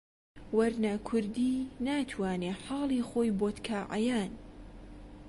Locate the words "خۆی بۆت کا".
3.09-3.79